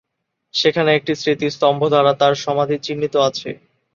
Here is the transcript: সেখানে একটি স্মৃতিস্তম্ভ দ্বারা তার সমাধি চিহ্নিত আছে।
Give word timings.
সেখানে 0.53 0.89
একটি 0.93 1.13
স্মৃতিস্তম্ভ 1.15 1.81
দ্বারা 1.89 2.11
তার 2.21 2.33
সমাধি 2.43 2.75
চিহ্নিত 2.85 3.15
আছে। 3.27 3.49